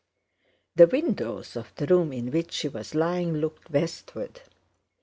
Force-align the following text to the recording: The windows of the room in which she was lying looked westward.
The 0.77 0.87
windows 0.87 1.55
of 1.55 1.75
the 1.75 1.85
room 1.85 2.11
in 2.11 2.31
which 2.31 2.53
she 2.53 2.67
was 2.67 2.95
lying 2.95 3.33
looked 3.35 3.69
westward. 3.69 4.41